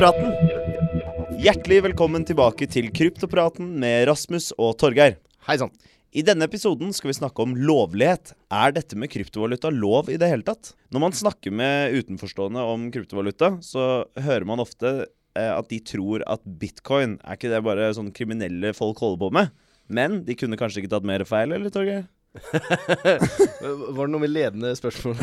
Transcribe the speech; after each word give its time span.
Kryptopraten. 0.00 1.36
Hjertelig 1.44 1.82
velkommen 1.84 2.22
tilbake 2.24 2.64
til 2.72 2.86
Kryptopraten 2.96 3.66
med 3.82 4.06
Rasmus 4.08 4.46
og 4.56 4.78
Torgeir. 4.80 5.18
Hei 5.44 5.58
sann. 5.60 5.74
I 6.16 6.22
denne 6.24 6.46
episoden 6.48 6.94
skal 6.96 7.10
vi 7.10 7.16
snakke 7.18 7.44
om 7.44 7.52
lovlighet. 7.52 8.32
Er 8.48 8.72
dette 8.72 8.96
med 8.96 9.12
kryptovaluta 9.12 9.68
lov 9.68 10.08
i 10.08 10.16
det 10.16 10.30
hele 10.30 10.46
tatt? 10.46 10.72
Når 10.88 11.04
man 11.04 11.16
snakker 11.18 11.52
med 11.52 11.98
utenforstående 12.00 12.64
om 12.64 12.86
kryptovaluta, 12.94 13.58
så 13.60 14.06
hører 14.16 14.48
man 14.48 14.64
ofte 14.64 14.94
eh, 15.36 15.52
at 15.52 15.68
de 15.68 15.82
tror 15.84 16.24
at 16.24 16.48
bitcoin 16.48 17.18
er 17.20 17.36
ikke 17.36 17.52
det 17.52 17.60
bare 17.68 17.92
sånn 17.92 18.08
kriminelle 18.16 18.72
folk 18.72 19.04
holder 19.04 19.20
på 19.20 19.32
med. 19.36 19.52
Men 19.92 20.22
de 20.24 20.38
kunne 20.40 20.56
kanskje 20.56 20.80
ikke 20.80 20.94
tatt 20.96 21.12
mer 21.12 21.28
feil, 21.28 21.52
eller, 21.52 21.76
Torgeir? 21.76 22.08
Var 23.94 24.06
det 24.06 24.12
noe 24.12 24.22
med 24.22 24.30
ledende 24.30 24.70
spørsmål? 24.78 25.16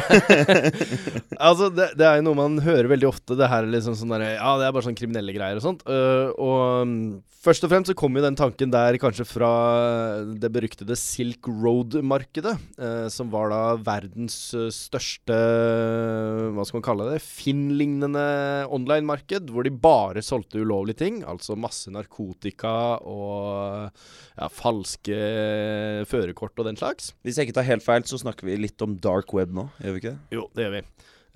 altså, 1.48 1.70
det, 1.72 1.94
det, 1.96 2.04
er 2.04 2.20
jo 2.20 2.26
noe 2.28 2.36
man 2.36 2.60
hører 2.64 2.92
veldig 2.92 3.08
ofte. 3.08 3.38
Det 3.40 3.48
her 3.48 3.64
er 3.64 3.72
liksom 3.72 3.96
sånn 3.96 4.12
der, 4.12 4.26
Ja, 4.36 4.58
det 4.60 4.68
er 4.68 4.76
bare 4.76 4.88
sånn 4.90 4.98
kriminelle 4.98 5.36
greier 5.36 5.60
og 5.60 5.64
sånt. 5.64 5.86
Uh, 5.88 6.36
og 6.36 6.84
um, 6.84 6.98
først 7.48 7.64
og 7.64 7.72
fremst 7.72 7.92
så 7.94 7.96
kom 7.98 8.18
jo 8.18 8.26
den 8.26 8.38
tanken 8.40 8.74
der 8.74 9.00
kanskje 9.00 9.28
fra 9.30 9.52
det 10.36 10.52
beryktede 10.52 11.00
Silk 11.00 11.48
Road-markedet. 11.48 12.58
Uh, 12.76 13.08
som 13.14 13.32
var 13.32 13.54
da 13.56 13.62
verdens 13.80 14.36
uh, 14.58 14.68
største 14.74 15.38
Hva 16.58 16.68
skal 16.68 16.82
man 16.82 16.88
kalle 16.90 17.10
det? 17.14 17.24
Finn-lignende 17.24 18.28
online-marked. 18.68 19.48
Hvor 19.54 19.64
de 19.64 19.72
bare 19.72 20.26
solgte 20.26 20.60
ulovlige 20.60 21.06
ting. 21.06 21.24
Altså 21.24 21.56
masse 21.56 21.94
narkotika 21.94 23.00
og 23.00 23.88
ja, 23.88 24.52
falske 24.52 25.24
førerkort 26.12 26.60
og 26.60 26.68
den 26.68 26.78
slags 26.80 26.97
slags. 26.98 27.14
Hvis 27.24 27.38
jeg 27.38 27.48
ikke 27.48 27.60
tar 27.60 27.70
helt 27.70 27.86
feil, 27.86 28.08
så 28.08 28.18
snakker 28.22 28.48
vi 28.48 28.58
litt 28.58 28.82
om 28.82 28.98
dark 28.98 29.34
web 29.34 29.54
nå, 29.54 29.70
gjør 29.82 29.94
vi 29.94 30.04
ikke 30.04 30.16
det? 30.16 30.38
Jo, 30.38 30.50
det 30.56 30.68
gjør 30.68 30.76
vi. 30.80 30.88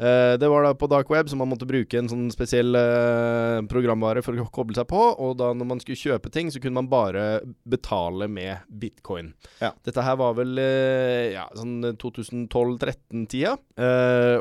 Uh, 0.01 0.33
det 0.39 0.47
var 0.49 0.63
da 0.65 0.71
på 0.73 0.87
dark 0.89 1.11
web, 1.13 1.27
så 1.29 1.37
man 1.37 1.51
måtte 1.51 1.67
bruke 1.69 1.99
en 1.99 2.07
sånn 2.09 2.31
spesiell 2.33 2.73
uh, 2.73 3.61
programvare 3.69 4.23
for 4.25 4.33
å 4.33 4.47
koble 4.49 4.73
seg 4.73 4.87
på. 4.89 4.97
Og 4.97 5.35
da 5.37 5.51
når 5.53 5.67
man 5.69 5.81
skulle 5.83 5.99
kjøpe 5.99 6.31
ting, 6.33 6.49
så 6.49 6.57
kunne 6.57 6.79
man 6.79 6.89
bare 6.89 7.43
betale 7.69 8.25
med 8.31 8.63
bitcoin. 8.81 9.29
Ja. 9.61 9.75
Dette 9.85 10.01
her 10.01 10.17
var 10.17 10.33
vel 10.39 10.57
uh, 10.57 11.29
ja, 11.35 11.45
sånn 11.53 11.93
2012-13-tida. 12.01 13.53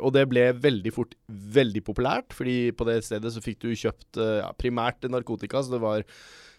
og 0.01 0.13
det 0.17 0.25
ble 0.31 0.47
veldig 0.57 0.95
fort 0.97 1.13
veldig 1.29 1.85
populært, 1.85 2.33
fordi 2.37 2.71
på 2.73 2.87
det 2.89 3.03
stedet 3.05 3.35
så 3.35 3.45
fikk 3.45 3.61
du 3.67 3.75
kjøpt 3.77 4.17
ja, 4.17 4.49
primært 4.57 5.05
narkotika, 5.13 5.61
så 5.61 5.77
det 5.77 5.83
var 5.83 6.07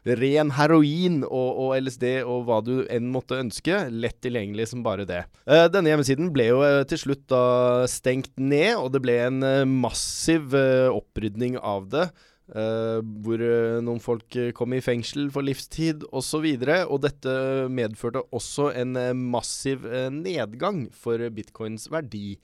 ren 0.06 0.50
heroin 0.58 1.22
og, 1.28 1.50
og, 1.62 1.74
LSD 1.78 2.06
og 2.26 2.48
hva 2.48 2.60
du 2.66 2.74
enn 2.90 3.12
måtte 3.14 3.38
ønske. 3.42 3.84
Lett 3.94 4.20
tilgjengelig 4.24 4.72
som 4.72 4.84
bare 4.86 5.06
det. 5.10 5.24
Uh, 5.46 5.68
denne 5.72 5.94
hjemmesiden 5.94 6.32
ble 6.34 6.50
jo 6.50 6.62
uh, 6.64 6.82
til 6.90 7.04
slutt 7.04 7.28
da 7.32 7.44
stengt 7.92 8.34
ned, 8.42 8.74
og 8.80 8.92
det 8.96 9.04
ble 9.06 9.18
en 9.28 9.42
uh, 9.46 9.70
massiv 9.70 10.56
opprydning 10.92 11.60
av 11.60 11.88
det. 11.92 12.10
Hvor 12.52 13.42
noen 13.80 14.02
folk 14.04 14.36
kom 14.58 14.74
i 14.76 14.82
fengsel 14.84 15.30
for 15.32 15.48
livstid 15.48 16.04
osv. 16.10 16.18
Og, 16.18 16.26
så 16.28 16.42
videre, 16.44 16.82
og 16.84 17.00
dette 17.06 17.32
medførte 17.72 18.26
også 18.36 18.74
en 18.76 19.00
massiv 19.32 19.88
nedgang 20.12 20.84
for 20.92 21.24
bitcoins 21.32 21.88
verdi. 21.92 22.36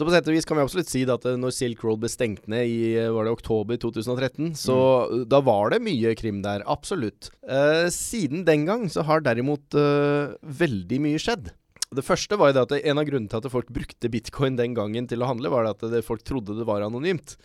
Så 0.00 0.06
på 0.08 0.12
sett 0.14 0.28
og 0.30 0.32
vis 0.32 0.46
kan 0.48 0.56
vi 0.56 0.62
absolutt 0.64 0.88
si 0.88 1.02
at 1.12 1.24
eh, 1.28 1.36
når 1.36 1.52
Silk 1.52 1.82
Road 1.84 2.00
ble 2.00 2.08
stengt 2.08 2.46
ned 2.48 2.70
i 2.72 2.76
eh, 2.96 3.10
var 3.12 3.26
det 3.26 3.34
oktober 3.34 3.76
2013, 3.76 4.54
så 4.56 4.76
mm. 5.10 5.24
da 5.28 5.42
var 5.44 5.74
det 5.74 5.82
mye 5.84 6.14
krim 6.16 6.38
der. 6.40 6.64
Absolutt. 6.64 7.28
Eh, 7.44 7.84
siden 7.92 8.46
den 8.48 8.64
gang 8.64 8.86
så 8.88 9.04
har 9.04 9.20
derimot 9.26 9.76
eh, 9.76 10.32
veldig 10.62 11.02
mye 11.04 11.20
skjedd. 11.20 11.52
Det 11.92 12.06
første 12.06 12.38
var 12.40 12.48
jo 12.48 12.56
det 12.56 12.62
at 12.64 12.86
En 12.86 13.02
av 13.02 13.04
grunnene 13.10 13.28
til 13.28 13.42
at 13.42 13.52
folk 13.52 13.68
brukte 13.76 14.08
bitcoin 14.08 14.56
den 14.56 14.72
gangen 14.78 15.10
til 15.10 15.20
å 15.20 15.28
handle, 15.28 15.52
var 15.52 15.68
at 15.68 15.84
folk 16.06 16.24
trodde 16.24 16.56
det 16.56 16.64
var 16.68 16.86
anonymt 16.86 17.36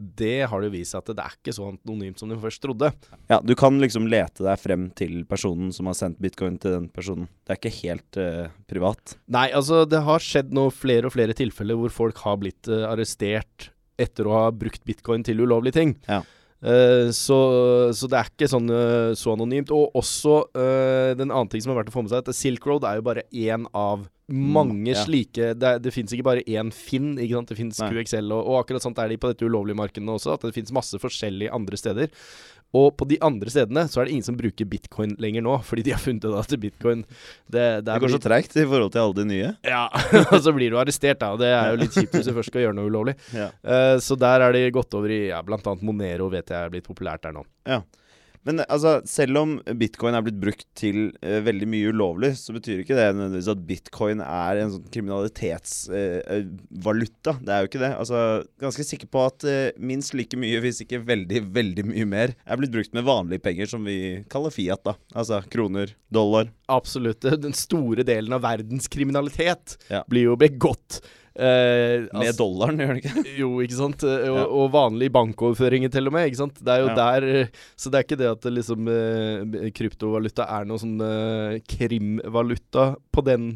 det 0.00 0.48
har 0.48 0.64
det 0.64 0.72
vist 0.72 0.94
seg 0.94 1.02
at 1.02 1.12
det 1.18 1.24
er 1.24 1.34
ikke 1.36 1.54
så 1.54 1.66
anonymt 1.68 2.20
som 2.20 2.30
de 2.32 2.38
først 2.40 2.62
trodde. 2.64 2.90
Ja, 3.30 3.40
Du 3.44 3.52
kan 3.58 3.76
liksom 3.82 4.08
lete 4.10 4.46
deg 4.46 4.60
frem 4.62 4.88
til 4.96 5.24
personen 5.28 5.74
som 5.76 5.90
har 5.90 5.98
sendt 5.98 6.20
bitcoin 6.22 6.56
til 6.60 6.76
den 6.78 6.88
personen. 6.92 7.28
Det 7.44 7.54
er 7.54 7.60
ikke 7.60 7.76
helt 7.82 8.20
uh, 8.20 8.48
privat. 8.70 9.16
Nei, 9.30 9.50
altså 9.56 9.84
det 9.88 10.02
har 10.06 10.24
skjedd 10.24 10.54
nå 10.56 10.70
flere 10.72 11.10
og 11.10 11.16
flere 11.16 11.36
tilfeller 11.36 11.78
hvor 11.78 11.92
folk 11.92 12.24
har 12.24 12.40
blitt 12.40 12.70
uh, 12.72 12.88
arrestert 12.88 13.70
etter 14.00 14.28
å 14.28 14.36
ha 14.38 14.44
brukt 14.56 14.86
bitcoin 14.88 15.24
til 15.26 15.42
ulovlige 15.44 15.76
ting. 15.76 15.96
Ja. 16.08 16.22
Uh, 16.60 17.08
så, 17.16 17.40
så, 17.96 18.08
det 18.10 18.18
er 18.20 18.32
ikke 18.32 18.50
sånn 18.52 18.68
så 19.16 19.34
anonymt. 19.34 19.72
Og 19.74 19.96
også 19.98 20.42
den 21.16 21.30
annen 21.30 21.52
ting 21.52 21.64
som 21.64 21.74
har 21.74 21.82
vært 21.82 21.92
å 21.92 21.98
få 21.98 22.04
med 22.04 22.12
seg, 22.12 22.24
at 22.24 22.36
Silk 22.36 22.66
Road 22.68 22.88
er 22.88 23.00
jo 23.00 23.06
bare 23.10 23.28
én 23.32 23.68
av 23.70 24.08
Mm, 24.30 24.50
mange 24.54 24.92
ja. 24.92 25.00
slike 25.02 25.54
Det, 25.58 25.72
det 25.82 25.90
fins 25.90 26.12
ikke 26.14 26.26
bare 26.28 26.44
én 26.46 26.70
Finn, 26.74 27.16
det 27.18 27.56
fins 27.58 27.80
QXL, 27.82 28.30
og, 28.30 28.44
og, 28.44 28.60
akkurat 28.60 28.84
sånt 28.84 29.00
er 29.02 29.10
de 29.10 29.18
på 29.18 29.30
dette 29.32 29.46
ulovlige 29.46 29.78
markedet 29.80 30.06
også, 30.06 30.36
at 30.36 30.46
det 30.46 30.54
fins 30.54 30.70
masse 30.74 31.00
forskjellige 31.02 31.50
andre 31.54 31.80
steder. 31.80 32.12
Og 32.76 32.92
på 32.94 33.06
de 33.10 33.18
andre 33.24 33.50
stedene 33.50 33.82
så 33.90 34.00
er 34.00 34.06
det 34.06 34.14
ingen 34.14 34.26
som 34.28 34.36
bruker 34.38 34.68
bitcoin 34.70 35.16
lenger 35.22 35.42
nå, 35.42 35.56
fordi 35.66 35.84
de 35.88 35.94
har 35.94 36.02
funnet 36.02 36.26
ut 36.26 36.36
at 36.38 36.54
bitcoin 36.62 37.02
Det, 37.02 37.64
det, 37.82 37.86
det 37.88 37.98
går 38.04 38.12
så 38.14 38.20
treigt 38.22 38.54
i 38.54 38.66
forhold 38.66 38.92
til 38.94 39.02
alle 39.02 39.18
de 39.18 39.26
nye. 39.26 39.52
Ja, 39.66 39.84
og 40.32 40.38
så 40.44 40.54
blir 40.54 40.70
du 40.70 40.78
arrestert, 40.78 41.18
da. 41.22 41.32
Og 41.34 41.42
det 41.42 41.50
er 41.50 41.72
jo 41.72 41.80
litt 41.82 41.96
kjipt 41.96 42.14
hvis 42.14 42.28
du 42.30 42.34
først 42.36 42.52
skal 42.52 42.66
gjøre 42.66 42.78
noe 42.78 42.90
ulovlig. 42.90 43.16
Ja. 43.34 43.48
Uh, 43.66 43.96
så 44.02 44.18
der 44.20 44.46
er 44.46 44.54
de 44.54 44.66
gått 44.74 44.94
over 44.94 45.10
i 45.10 45.22
ja, 45.32 45.42
annet 45.42 45.82
Monero, 45.86 46.30
vet 46.30 46.52
jeg 46.52 46.58
er 46.60 46.70
blitt 46.72 46.86
populært 46.86 47.26
der 47.26 47.34
nå. 47.34 47.42
Ja. 47.66 47.82
Men 48.48 48.62
altså, 48.64 48.94
selv 49.08 49.36
om 49.40 49.50
bitcoin 49.80 50.14
er 50.16 50.22
blitt 50.24 50.38
brukt 50.40 50.66
til 50.78 51.10
uh, 51.20 51.40
veldig 51.44 51.68
mye 51.68 51.90
ulovlig, 51.92 52.30
så 52.40 52.52
betyr 52.56 52.80
ikke 52.82 52.96
det 52.96 53.12
nødvendigvis 53.12 53.52
at 53.52 53.66
bitcoin 53.68 54.18
er 54.24 54.54
en 54.62 54.72
sånn 54.74 54.90
kriminalitetsvaluta. 54.94 57.32
Uh, 57.36 57.42
det 57.44 57.52
er 57.52 57.58
jo 57.60 57.68
ikke 57.68 57.84
det. 57.84 57.92
Altså, 58.00 58.18
ganske 58.64 58.84
sikker 58.88 59.08
på 59.12 59.20
at 59.28 59.38
uh, 59.44 59.76
minst 59.76 60.16
like 60.16 60.36
mye, 60.40 60.62
hvis 60.64 60.80
ikke 60.86 61.04
veldig, 61.04 61.40
veldig 61.52 61.84
mye 61.92 62.06
mer, 62.08 62.28
er 62.46 62.56
blitt 62.60 62.74
brukt 62.74 62.94
med 62.96 63.08
vanlige 63.08 63.44
penger, 63.44 63.66
som 63.74 63.80
vi 63.84 63.96
kaller 64.32 64.52
fiat. 64.54 64.82
da. 64.88 64.94
Altså 65.12 65.36
kroner, 65.52 65.86
dollar. 66.08 66.48
Absolutt. 66.72 67.20
Den 67.44 67.54
store 67.56 68.02
delen 68.08 68.32
av 68.36 68.44
verdens 68.46 68.86
kriminalitet 68.88 69.76
ja. 69.92 70.00
blir 70.08 70.24
jo 70.32 70.36
begått 70.40 71.02
Eh, 71.30 72.08
med 72.08 72.10
altså, 72.10 72.36
dollaren, 72.40 72.80
gjør 72.82 72.90
den 72.90 73.00
ikke? 73.00 73.24
jo, 73.42 73.50
ikke 73.64 73.78
sant. 73.78 74.04
Og, 74.06 74.26
ja. 74.26 74.44
og 74.48 74.72
vanlige 74.74 75.14
bankoverføringer 75.14 75.92
til 75.94 76.10
og 76.10 76.16
med. 76.16 76.28
ikke 76.30 76.42
sant? 76.42 76.58
Det 76.58 76.74
er 76.74 76.84
jo 76.84 76.90
ja. 76.90 76.98
der 76.98 77.50
Så 77.78 77.92
det 77.92 78.00
er 78.00 78.06
ikke 78.08 78.20
det 78.20 78.30
at 78.32 78.50
liksom 78.50 78.90
eh, 78.92 79.70
kryptovaluta 79.76 80.48
er 80.58 80.68
noe 80.68 80.82
sånn 80.82 81.00
eh, 81.06 81.58
krimvaluta 81.70 82.92
på 83.14 83.26
den 83.26 83.52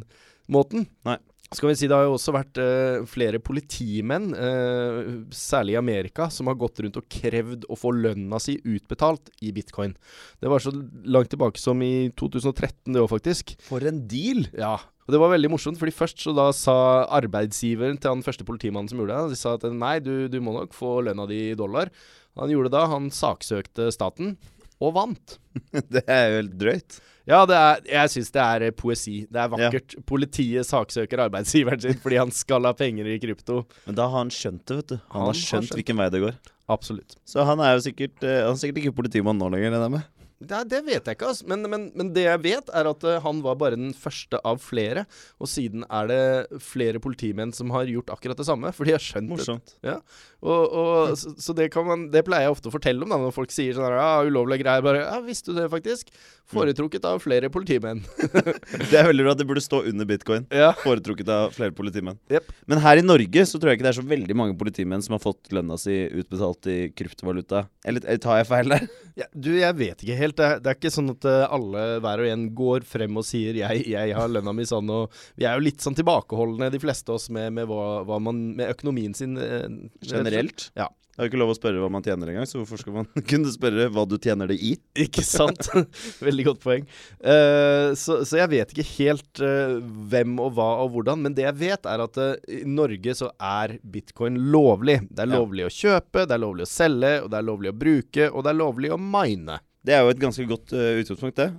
måten. 0.53 0.89
Nei. 1.09 1.19
Skal 1.55 1.71
vi 1.71 1.77
si 1.79 1.89
Det 1.91 1.95
har 1.95 2.07
jo 2.09 2.17
også 2.17 2.33
vært 2.35 2.59
uh, 2.59 3.05
flere 3.07 3.39
politimenn, 3.43 4.33
uh, 4.35 5.23
særlig 5.35 5.77
i 5.77 5.79
Amerika, 5.79 6.27
som 6.33 6.49
har 6.51 6.57
gått 6.59 6.81
rundt 6.83 6.99
og 6.99 7.07
krevd 7.13 7.69
å 7.71 7.79
få 7.79 7.93
lønna 7.95 8.41
si 8.43 8.57
utbetalt 8.59 9.31
i 9.45 9.53
bitcoin. 9.55 9.95
Det 10.43 10.51
var 10.51 10.65
så 10.65 10.73
langt 11.05 11.31
tilbake 11.31 11.61
som 11.63 11.83
i 11.85 12.11
2013, 12.19 12.91
det 12.91 13.05
òg, 13.05 13.11
faktisk. 13.13 13.55
For 13.69 13.87
en 13.87 14.03
deal! 14.11 14.49
Ja, 14.57 14.81
og 15.05 15.13
det 15.13 15.21
var 15.21 15.35
veldig 15.35 15.51
morsomt, 15.53 15.79
fordi 15.81 15.93
først 15.93 16.25
så 16.25 16.33
da 16.37 16.49
sa 16.57 16.77
arbeidsgiveren 17.13 17.99
til 18.01 18.15
han 18.15 18.25
første 18.25 18.47
politimannen 18.49 18.89
som 18.89 19.03
gjorde 19.03 19.19
det, 19.19 19.35
de 19.35 19.41
sa 19.41 19.57
at 19.59 19.67
nei, 19.69 19.99
du, 20.01 20.29
du 20.33 20.39
må 20.41 20.57
nok 20.57 20.77
få 20.77 20.97
lønna 21.05 21.27
di 21.29 21.41
i 21.51 21.59
dollar. 21.59 21.93
Han 22.41 22.51
gjorde 22.51 22.71
det 22.71 22.77
da. 22.79 22.87
Han 22.91 23.11
saksøkte 23.15 23.91
staten, 23.95 24.35
og 24.83 24.95
vant. 24.97 25.37
det 25.95 26.07
er 26.09 26.31
jo 26.31 26.39
helt 26.41 26.57
drøyt. 26.61 26.97
Ja, 27.25 27.39
er, 27.49 27.85
jeg 27.89 28.11
syns 28.13 28.33
det 28.35 28.43
er 28.43 28.75
poesi. 28.77 29.23
Det 29.33 29.41
er 29.41 29.53
vakkert. 29.53 29.95
Ja. 29.97 30.03
Politiet 30.09 30.69
saksøker 30.69 31.23
arbeidsgiveren 31.25 31.81
sin 31.81 32.01
fordi 32.03 32.19
han 32.21 32.33
skal 32.35 32.69
ha 32.69 32.75
penger 32.77 33.09
i 33.09 33.17
krypto. 33.23 33.63
Men 33.87 33.97
da 33.97 34.09
har 34.11 34.27
han 34.27 34.33
skjønt 34.35 34.65
det, 34.69 34.81
vet 34.81 34.93
du. 34.93 34.97
Han, 34.99 35.15
han 35.15 35.31
har 35.31 35.39
skjønt, 35.39 35.71
skjønt 35.71 35.79
hvilken 35.79 36.01
vei 36.03 36.11
det 36.13 36.21
går. 36.27 36.37
Absolutt. 36.75 37.17
Så 37.29 37.45
han 37.45 37.61
er 37.65 37.77
jo 37.77 37.85
sikkert, 37.87 38.17
uh, 38.25 38.43
han 38.49 38.53
er 38.53 38.61
sikkert 38.61 38.83
ikke 38.83 38.97
politimann 39.01 39.41
nå 39.41 39.49
lenger, 39.53 39.73
regner 39.73 39.87
jeg 39.87 39.95
med. 39.97 40.11
Det, 40.43 40.61
det, 40.69 40.81
vet 40.85 41.07
jeg 41.07 41.17
ikke, 41.17 41.31
altså. 41.31 41.47
Men, 41.51 41.65
men, 41.71 41.87
men, 41.95 42.11
det 42.15 42.27
jeg 42.27 42.43
vet, 42.45 42.71
er 42.75 42.89
at 42.91 43.07
uh, 43.07 43.17
han 43.23 43.41
var 43.45 43.59
bare 43.61 43.79
den 43.79 43.95
første 43.97 44.41
av 44.45 44.61
flere. 44.63 45.05
Og 45.39 45.51
siden 45.51 45.87
er 45.87 46.11
det 46.11 46.61
flere 46.65 47.01
politimenn 47.03 47.55
som 47.55 47.73
har 47.75 47.89
gjort 47.91 48.11
akkurat 48.15 48.41
det 48.41 48.49
samme. 48.49 48.73
For 48.77 48.89
de 48.89 48.97
har 48.97 49.05
skjønt 49.05 49.31
Morsomt. 49.31 49.77
det. 49.79 49.95
Ja. 49.95 49.99
Og, 50.45 50.75
og, 50.77 51.15
så, 51.17 51.33
så 51.41 51.55
det, 51.57 51.71
man, 51.87 52.09
det, 52.13 52.25
pleier 52.27 52.49
jeg 52.49 52.57
ofte 52.57 52.69
å 52.69 52.75
fortelle 52.75 53.07
om 53.07 53.15
da, 53.15 53.21
når 53.23 53.33
folk 53.37 53.55
sier 53.55 53.77
sånn 53.77 53.95
ja, 53.95 54.11
ulovlige 54.27 54.65
greier. 54.65 54.85
Bare 54.85 55.05
ja, 55.07 55.21
visste 55.25 55.53
du 55.55 55.61
det, 55.63 55.71
faktisk? 55.73 56.11
Foretrukket 56.53 57.07
av 57.09 57.23
flere 57.25 57.49
politimenn. 57.53 58.03
det 58.91 58.99
er 59.01 59.09
veldig 59.09 59.29
bra. 59.29 59.37
Det 59.39 59.49
burde 59.49 59.65
stå 59.65 59.85
under 59.89 60.09
bitcoin. 60.09 60.49
Ja. 60.53 60.73
Foretrukket 60.83 61.31
av 61.33 61.55
flere 61.57 61.73
politimenn. 61.77 62.19
Yep. 62.33 62.53
Men 62.69 62.83
her 62.85 63.01
i 63.01 63.07
Norge 63.07 63.47
så 63.49 63.61
tror 63.61 63.73
jeg 63.73 63.81
ikke 63.81 63.89
det 63.89 63.95
er 63.95 64.01
så 64.03 64.07
veldig 64.11 64.37
mange 64.37 64.59
politimenn 64.61 65.05
som 65.05 65.17
har 65.17 65.25
fått 65.25 65.55
lønna 65.55 65.79
si 65.81 65.97
utbetalt 66.11 66.69
i 66.69 66.79
kryptovaluta. 66.93 67.65
Eller 67.89 68.05
tar 68.21 68.43
jeg 68.43 68.51
feil 68.51 68.77
der? 68.77 68.87
Ja, 69.15 69.29
du, 69.31 69.53
jeg 69.55 69.79
vet 69.79 70.01
ikke 70.03 70.17
helt 70.19 70.24
helt. 70.25 70.37
Det 70.41 70.49
er, 70.49 70.65
det 70.65 70.75
ikke 70.79 70.93
sånn 70.95 71.13
at 71.15 71.29
eh, 71.31 71.45
alle 71.57 71.85
hver 72.05 72.25
og 72.25 72.33
en 72.33 72.49
går 72.57 72.89
frem 72.89 73.21
og 73.21 73.27
sier 73.29 73.61
jeg, 73.61 73.87
jeg 73.93 74.19
har 74.19 74.33
lønna 74.33 74.55
mi 74.57 74.67
sånn, 74.69 74.91
og 74.93 75.15
vi 75.39 75.49
er 75.49 75.59
jo 75.59 75.67
litt 75.69 75.85
sånn 75.85 75.97
tilbakeholdne, 75.99 76.73
de 76.75 76.83
fleste 76.83 77.13
av 77.13 77.21
oss, 77.21 77.31
med, 77.35 77.53
med, 77.57 77.69
hva, 77.71 78.03
hva 78.09 78.21
man, 78.23 78.45
med 78.59 78.75
økonomien 78.75 79.17
sin. 79.17 79.39
Eh, 79.41 79.67
Generelt? 80.11 80.71
Ja. 80.79 80.91
Det 81.15 81.23
er 81.23 81.29
jo 81.29 81.31
ikke 81.31 81.39
lov 81.45 81.53
å 81.53 81.55
spørre 81.55 81.79
hva 81.79 81.89
man 81.95 82.03
tjener 82.03 82.31
engang, 82.33 82.47
så 82.51 82.59
hvorfor 82.59 82.81
skal 82.81 82.97
man 82.97 83.07
kunne 83.31 83.51
spørre 83.55 83.87
hva 83.95 84.03
du 84.11 84.17
tjener 84.19 84.51
det 84.51 84.57
i? 84.59 84.73
Ikke 85.05 85.23
sant? 85.23 85.69
Veldig 86.27 86.47
godt 86.49 86.65
poeng. 86.65 86.89
Uh, 87.23 87.95
så, 87.95 88.25
så, 88.27 88.41
jeg 88.41 88.51
vet 88.51 88.75
ikke 88.75 88.87
helt 88.97 89.43
uh, 89.45 89.77
hvem 90.11 90.35
og 90.43 90.57
hva 90.57 90.67
og 90.83 90.91
hvordan, 90.97 91.23
men 91.23 91.37
det 91.39 91.47
jeg 91.47 91.59
vet, 91.61 91.87
er 91.87 92.03
at 92.03 92.19
uh, 92.19 92.33
i 92.51 92.65
Norge 92.67 93.15
så 93.15 93.31
er 93.39 93.77
bitcoin 93.87 94.41
lovlig. 94.51 95.05
Det 95.07 95.23
er 95.23 95.31
lovlig 95.31 95.69
ja. 95.69 95.71
å 95.71 95.77
kjøpe, 95.77 96.27
det 96.27 96.35
er 96.35 96.43
lovlig 96.49 96.67
å 96.67 96.73
selge, 96.73 97.15
og 97.23 97.31
det 97.31 97.39
er 97.39 97.49
lovlig 97.53 97.71
å 97.71 97.79
bruke, 97.85 98.29
og 98.33 98.43
det 98.43 98.51
er 98.51 98.61
lovlig 98.65 98.91
å 98.91 98.99
mine. 98.99 99.61
Det 99.85 99.93
er 99.93 100.01
jo 100.01 100.13
et 100.15 100.21
ganske 100.21 100.47
godt 100.49 100.73
utgangspunkt, 100.73 101.37
det. 101.37 101.51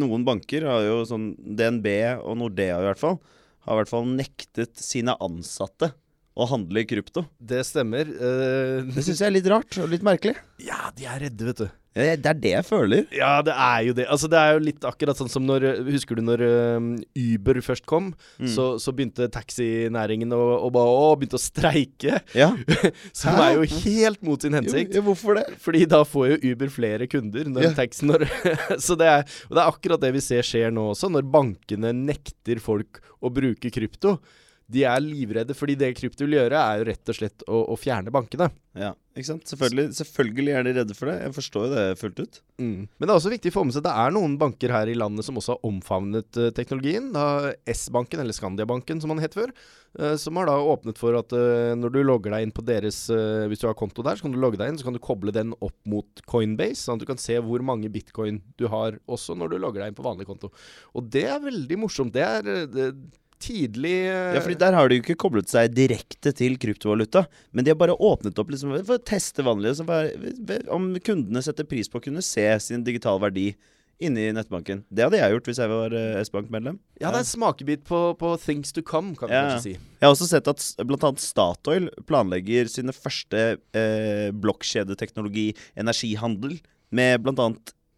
noen 0.00 0.22
banker 0.24 0.64
har 0.64 0.86
jo 0.86 1.02
sånn 1.04 1.34
DNB 1.36 1.88
og 2.22 2.38
Nordea 2.40 2.78
i 2.80 2.86
hvert 2.86 3.00
fall, 3.00 3.18
har 3.66 3.76
i 3.76 3.80
hvert 3.82 3.90
fall 3.92 4.06
nektet 4.08 4.80
sine 4.80 5.12
ansatte 5.20 5.90
å 6.38 6.46
handle 6.46 6.84
i 6.84 6.86
krypto. 6.88 7.24
Det 7.38 7.64
stemmer. 7.66 8.06
Uh, 8.06 8.86
det 8.94 9.02
syns 9.02 9.18
jeg 9.18 9.26
er 9.26 9.34
litt 9.34 9.50
rart 9.50 9.80
og 9.82 9.90
litt 9.90 10.06
merkelig. 10.06 10.38
Ja, 10.62 10.88
de 10.94 11.08
er 11.10 11.26
redde, 11.26 11.50
vet 11.50 11.64
du. 11.64 11.68
Ja, 11.98 12.14
det 12.14 12.30
er 12.30 12.36
det 12.38 12.50
jeg 12.52 12.66
føler. 12.68 13.06
Ja, 13.16 13.30
det 13.42 13.54
er 13.58 13.80
jo 13.88 13.94
det. 13.96 14.04
Altså, 14.12 14.28
det 14.30 14.38
er 14.38 14.54
jo 14.54 14.62
litt 14.62 14.84
akkurat 14.86 15.18
sånn 15.18 15.30
som 15.32 15.42
når 15.48 15.64
Husker 15.88 16.18
du 16.18 16.22
når 16.22 16.44
uh, 16.46 16.86
Uber 17.18 17.58
først 17.64 17.88
kom? 17.90 18.12
Mm. 18.38 18.50
Så, 18.54 18.68
så, 18.82 18.94
begynte 18.94 19.26
taxinæringen 19.34 20.30
å, 20.36 20.40
å, 20.68 20.70
å, 20.70 21.10
begynte 21.18 21.40
å 21.40 21.42
streike. 21.42 22.20
Ja. 22.38 22.52
som 23.18 23.40
er 23.42 23.56
jo 23.56 23.66
helt 23.80 24.22
mot 24.26 24.46
sin 24.46 24.54
hensikt. 24.54 24.94
Jo, 24.94 25.02
hvorfor 25.08 25.40
det? 25.40 25.46
Fordi 25.64 25.84
da 25.90 26.04
får 26.06 26.34
jo 26.34 26.40
Uber 26.52 26.70
flere 26.72 27.10
kunder 27.10 27.50
når 27.50 27.70
ja. 27.70 27.76
taxi 27.80 28.06
når 28.06 28.28
Så 28.86 28.94
det 28.98 29.10
er, 29.10 29.26
og 29.48 29.56
det 29.56 29.64
er 29.64 29.72
akkurat 29.72 30.04
det 30.04 30.14
vi 30.14 30.22
ser 30.22 30.46
skjer 30.46 30.70
nå 30.74 30.92
også, 30.92 31.10
når 31.10 31.26
bankene 31.32 31.94
nekter 31.96 32.62
folk 32.62 33.02
å 33.18 33.32
bruke 33.34 33.72
krypto 33.74 34.20
de 34.68 34.82
er 34.84 35.00
livredde, 35.00 35.54
fordi 35.56 35.78
det 35.80 35.94
krypto 35.96 36.26
vil 36.26 36.36
gjøre, 36.36 36.60
er 36.60 36.80
jo 36.80 36.86
rett 36.90 37.10
og 37.10 37.16
slett 37.16 37.44
å, 37.48 37.60
å, 37.72 37.76
fjerne 37.80 38.12
bankene. 38.12 38.50
Ja, 38.76 38.90
ikke 39.16 39.30
sant. 39.30 39.48
Selvfølgelig, 39.48 39.94
selvfølgelig, 39.96 40.52
er 40.54 40.66
de 40.66 40.74
redde 40.76 40.96
for 40.96 41.08
det. 41.08 41.14
Jeg 41.24 41.34
forstår 41.38 41.64
jo 41.64 41.70
det 41.72 41.84
fullt 41.96 42.18
ut. 42.20 42.40
Mm. 42.60 42.82
Men 42.84 43.06
det 43.06 43.08
er 43.08 43.14
også 43.14 43.32
viktig 43.32 43.52
å 43.52 43.54
få 43.54 43.64
med 43.64 43.74
seg 43.74 43.80
at 43.80 43.88
det 43.88 43.94
er 44.04 44.12
noen 44.12 44.34
banker 44.40 44.74
her 44.74 44.90
i 44.92 44.96
landet 44.98 45.24
som 45.24 45.40
også 45.40 45.54
har 45.54 45.70
omfavnet 45.70 46.40
uh, 46.40 46.50
teknologien. 46.54 47.08
S-banken, 47.72 48.20
eller 48.20 48.36
Skandiabanken 48.36 49.00
som 49.00 49.10
man 49.14 49.22
het 49.24 49.38
før, 49.38 49.54
uh, 49.96 50.12
som 50.20 50.36
har 50.36 50.50
da 50.50 50.58
åpnet 50.60 51.00
for 51.00 51.16
at 51.16 51.32
uh, 51.32 51.72
når 51.80 51.94
du 51.94 52.00
logger 52.04 52.36
deg 52.36 52.44
inn 52.44 52.52
på 52.54 52.64
deres 52.68 53.06
Hvis 53.08 53.62
du 53.62 53.70
har 53.70 53.78
konto 53.78 54.04
der, 54.04 54.18
så 54.18 54.26
kan 54.26 54.34
du 54.36 54.40
logge 54.42 54.60
deg 54.60 54.68
inn, 54.68 54.80
så 54.80 54.90
kan 54.90 54.98
du 54.98 55.00
koble 55.00 55.32
den 55.32 55.54
opp 55.64 55.78
mot 55.88 56.20
Coinbase, 56.28 56.82
sånn 56.82 57.00
at 57.00 57.06
du 57.06 57.08
kan 57.08 57.22
se 57.22 57.38
hvor 57.40 57.64
mange 57.64 57.88
bitcoin 57.92 58.42
du 58.60 58.66
har 58.68 59.00
også 59.08 59.38
når 59.38 59.54
du 59.54 59.62
logger 59.64 59.86
deg 59.86 59.94
inn 59.94 59.98
på 59.98 60.04
vanlig 60.04 60.28
konto. 60.28 60.52
Og 60.92 61.08
det 61.08 61.24
er 61.32 61.40
veldig 61.40 61.80
morsomt. 61.80 62.12
Det 62.12 62.26
er 62.26 62.68
det, 62.68 62.92
tidlig 63.42 63.94
uh... 64.08 64.34
Ja, 64.36 64.42
fordi 64.44 64.58
der 64.60 64.76
har 64.76 64.88
de 64.88 64.98
jo 64.98 65.04
ikke 65.04 65.18
koblet 65.20 65.50
seg 65.50 65.72
direkte 65.76 66.32
til 66.36 66.58
kryptovaluta. 66.60 67.24
Men 67.52 67.66
de 67.66 67.72
har 67.72 67.80
bare 67.80 67.96
åpnet 67.96 68.38
opp 68.40 68.52
liksom, 68.52 68.76
for 68.82 68.98
å 68.98 69.06
teste 69.06 69.44
vanlige 69.46 69.86
Om 70.74 70.92
kundene 71.04 71.42
setter 71.44 71.68
pris 71.68 71.90
på 71.90 72.00
å 72.00 72.04
kunne 72.04 72.24
se 72.24 72.46
sin 72.64 72.86
digitale 72.86 73.22
verdi 73.22 73.50
inni 73.98 74.28
nettbanken. 74.34 74.84
Det 74.94 75.02
hadde 75.04 75.18
jeg 75.18 75.34
gjort 75.34 75.48
hvis 75.50 75.58
jeg 75.58 75.70
var 75.72 75.94
uh, 75.94 76.20
S-Bank-medlem. 76.22 76.78
Ja, 77.00 77.10
det 77.10 77.18
er 77.18 77.24
en 77.24 77.30
smakebit 77.32 77.84
på, 77.88 78.00
på, 78.20 78.32
things 78.38 78.70
to 78.74 78.82
come, 78.86 79.16
kan 79.18 79.30
vi 79.30 79.34
ja. 79.34 79.44
kanskje 79.48 79.64
si. 79.64 79.74
Jeg 79.98 80.06
har 80.06 80.14
også 80.14 80.28
sett 80.30 80.50
at 80.50 80.62
bl.a. 80.86 81.10
Statoil 81.18 81.88
planlegger 82.06 82.70
sine 82.70 82.94
første 82.94 83.44
eh, 83.74 84.28
blokkjedeteknologi, 84.38 85.50
energihandel, 85.78 86.60
med 86.94 87.26
bl.a. 87.26 87.50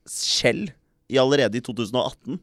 Shell 0.09 0.71
i 1.11 1.19
allerede 1.21 1.61
i 1.61 1.65
2018. 1.67 2.41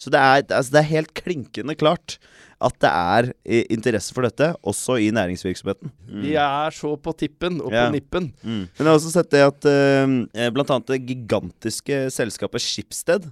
Så 0.00 0.08
det 0.12 0.20
er, 0.20 0.44
altså 0.48 0.72
det 0.72 0.80
er, 0.80 0.92
helt 0.94 1.10
klinkende 1.16 1.74
klart 1.76 2.16
at 2.60 2.76
det 2.80 2.90
er 2.90 3.28
interesse 3.72 4.14
for 4.16 4.24
dette, 4.24 4.50
også 4.64 4.96
i 5.00 5.10
næringsvirksomheten. 5.16 5.92
Mm. 6.08 6.22
Vi 6.24 6.34
er 6.40 6.76
så 6.76 6.94
på 7.00 7.12
tippen 7.20 7.58
og 7.60 7.72
på 7.72 7.84
nippen. 7.92 8.30
Mm. 8.40 8.64
Men 8.64 8.80
jeg 8.80 8.88
har 8.88 8.96
også 8.96 9.12
sett 9.12 9.32
det 9.32 9.44
at 9.44 9.68
uh, 9.68 10.48
blant 10.56 10.72
annet 10.72 10.92
det 10.92 11.02
gigantiske 11.08 12.02
selskapet 12.16 12.64
Schibsted 12.64 13.28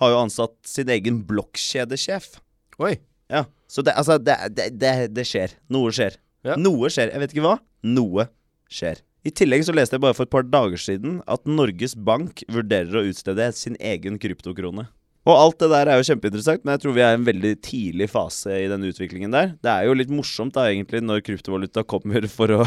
har 0.00 0.12
jo 0.12 0.20
ansatt 0.22 0.56
sin 0.68 0.92
egen 0.92 1.22
blokkjedesjef. 1.28 2.34
Oi. 2.80 2.98
Ja, 3.30 3.44
Så 3.70 3.84
det, 3.86 3.94
altså, 3.94 4.18
det, 4.18 4.34
det, 4.50 4.94
det 5.14 5.24
skjer. 5.28 5.52
Noe 5.70 5.92
skjer. 5.94 6.16
Ja. 6.42 6.56
Noe 6.58 6.88
skjer. 6.90 7.12
Jeg 7.14 7.22
vet 7.22 7.34
ikke 7.36 7.44
hva. 7.44 7.58
Noe 7.86 8.26
skjer. 8.72 9.04
I 9.22 9.32
tillegg 9.36 9.62
så 9.68 9.74
leste 9.76 9.96
jeg 9.96 10.02
bare 10.02 10.16
for 10.16 10.26
et 10.26 10.32
par 10.32 10.46
dager 10.48 10.80
siden 10.80 11.20
at 11.30 11.44
Norges 11.48 11.94
Bank 11.94 12.40
vurderer 12.50 12.96
å 12.96 13.04
utstede 13.06 13.50
sin 13.54 13.76
egen 13.76 14.16
kryptokrone. 14.20 14.88
Og 15.28 15.36
alt 15.36 15.58
det 15.60 15.68
der 15.68 15.90
er 15.92 15.98
jo 16.00 16.04
kjempeinteressant, 16.08 16.62
men 16.64 16.72
jeg 16.72 16.80
tror 16.80 16.94
vi 16.96 17.02
er 17.04 17.12
i 17.12 17.18
en 17.18 17.26
veldig 17.26 17.50
tidlig 17.60 18.06
fase 18.08 18.54
i 18.56 18.68
den 18.70 18.86
utviklingen 18.88 19.34
der. 19.34 19.50
Det 19.60 19.68
er 19.68 19.84
jo 19.84 19.96
litt 19.98 20.12
morsomt 20.12 20.54
da 20.56 20.64
egentlig 20.70 21.02
når 21.04 21.20
kryptovaluta 21.26 21.84
kommer 21.84 22.24
for 22.38 22.54
å, 22.56 22.64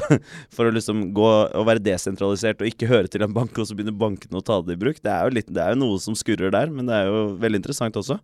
for 0.53 0.69
å 0.69 0.75
liksom 0.75 1.07
gå 1.17 1.29
og 1.50 1.67
være 1.69 1.81
desentralisert 1.81 2.61
og 2.61 2.69
ikke 2.69 2.91
høre 2.91 3.09
til 3.09 3.25
en 3.25 3.33
bank, 3.33 3.57
og 3.57 3.65
så 3.65 3.77
begynner 3.77 3.97
bankene 3.97 4.38
å 4.38 4.45
ta 4.45 4.59
det 4.61 4.77
i 4.77 4.81
bruk. 4.85 5.01
Det 5.01 5.09
er 5.09 5.25
jo, 5.25 5.38
litt, 5.39 5.50
det 5.50 5.65
er 5.65 5.73
jo 5.73 5.81
noe 5.81 6.01
som 6.03 6.17
skurrer 6.17 6.53
der, 6.53 6.69
men 6.69 6.89
det 6.89 7.00
er 7.00 7.09
jo 7.09 7.25
veldig 7.41 7.63
interessant 7.63 7.97
også. 8.00 8.19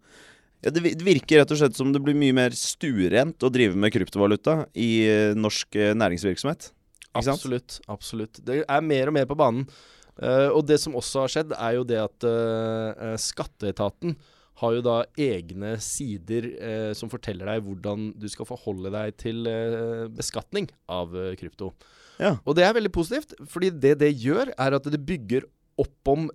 Ja, 0.60 0.74
det 0.76 0.84
virker 0.84 1.40
rett 1.40 1.54
og 1.56 1.62
slett 1.62 1.78
som 1.80 1.94
det 1.96 2.02
blir 2.04 2.18
mye 2.20 2.36
mer 2.36 2.56
stuerent 2.58 3.42
å 3.42 3.50
drive 3.54 3.80
med 3.80 3.94
kryptovaluta 3.96 4.66
i 4.78 4.90
eh, 5.08 5.38
norsk 5.38 5.78
eh, 5.80 5.96
næringsvirksomhet. 5.98 6.74
Absolutt. 7.18 7.80
Absolutt. 7.90 8.42
Det 8.46 8.62
er 8.62 8.84
mer 8.86 9.10
og 9.10 9.16
mer 9.16 9.30
på 9.30 9.38
banen. 9.40 9.66
Uh, 10.20 10.52
og 10.52 10.66
det 10.68 10.80
som 10.84 10.98
også 11.00 11.24
har 11.24 11.32
skjedd, 11.32 11.56
er 11.56 11.78
jo 11.78 11.86
det 11.88 12.00
at 12.02 12.28
uh, 12.28 13.16
skatteetaten 13.20 14.18
har 14.60 14.74
jo 14.76 14.82
da 14.84 14.96
egne 15.16 15.78
sider 15.80 16.50
uh, 16.60 16.92
som 16.98 17.12
forteller 17.12 17.48
deg 17.48 17.64
hvordan 17.64 18.10
du 18.20 18.28
skal 18.32 18.50
forholde 18.50 18.92
deg 18.92 19.16
til 19.22 19.48
beskatning 20.16 20.68
av 20.92 21.16
krypto. 21.40 21.72
Ja. 22.20 22.36
Og 22.44 22.58
det 22.60 22.66
er 22.68 22.76
veldig 22.76 22.92
positivt, 22.92 23.38
fordi 23.48 23.72
det 23.72 23.96
det 24.02 24.12
gjør, 24.20 24.52
er 24.60 24.76
at 24.76 24.92
det 24.92 25.00
bygger 25.08 25.48
opp 25.80 26.10
om 26.12 26.26